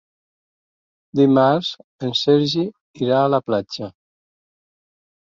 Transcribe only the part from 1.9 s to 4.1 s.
en Sergi irà a la platja.